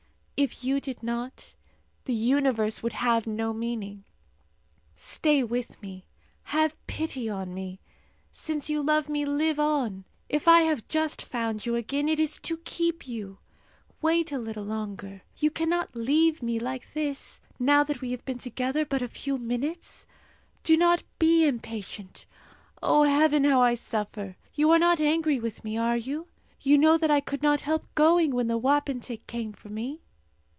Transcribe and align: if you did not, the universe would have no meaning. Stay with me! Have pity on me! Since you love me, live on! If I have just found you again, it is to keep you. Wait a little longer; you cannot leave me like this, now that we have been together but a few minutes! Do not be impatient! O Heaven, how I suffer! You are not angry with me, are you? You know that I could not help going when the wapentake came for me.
if 0.43 0.63
you 0.63 0.81
did 0.81 1.03
not, 1.03 1.53
the 2.05 2.15
universe 2.15 2.81
would 2.81 2.93
have 2.93 3.27
no 3.27 3.53
meaning. 3.53 4.03
Stay 4.95 5.43
with 5.43 5.79
me! 5.83 6.03
Have 6.45 6.75
pity 6.87 7.29
on 7.29 7.53
me! 7.53 7.79
Since 8.33 8.67
you 8.67 8.81
love 8.81 9.07
me, 9.07 9.23
live 9.23 9.59
on! 9.59 10.03
If 10.29 10.47
I 10.47 10.61
have 10.61 10.87
just 10.87 11.21
found 11.21 11.67
you 11.67 11.75
again, 11.75 12.09
it 12.09 12.19
is 12.19 12.39
to 12.39 12.57
keep 12.65 13.07
you. 13.07 13.37
Wait 14.01 14.31
a 14.31 14.39
little 14.39 14.63
longer; 14.63 15.21
you 15.37 15.51
cannot 15.51 15.95
leave 15.95 16.41
me 16.41 16.57
like 16.57 16.93
this, 16.95 17.39
now 17.59 17.83
that 17.83 18.01
we 18.01 18.09
have 18.09 18.25
been 18.25 18.39
together 18.39 18.83
but 18.83 19.03
a 19.03 19.07
few 19.07 19.37
minutes! 19.37 20.07
Do 20.63 20.75
not 20.75 21.03
be 21.19 21.45
impatient! 21.45 22.25
O 22.81 23.03
Heaven, 23.03 23.43
how 23.43 23.61
I 23.61 23.75
suffer! 23.75 24.37
You 24.55 24.71
are 24.71 24.79
not 24.79 24.99
angry 24.99 25.39
with 25.39 25.63
me, 25.63 25.77
are 25.77 25.97
you? 25.97 26.29
You 26.59 26.79
know 26.79 26.97
that 26.97 27.11
I 27.11 27.19
could 27.19 27.43
not 27.43 27.61
help 27.61 27.83
going 27.93 28.33
when 28.33 28.47
the 28.47 28.57
wapentake 28.57 29.27
came 29.27 29.53
for 29.53 29.69
me. 29.69 30.01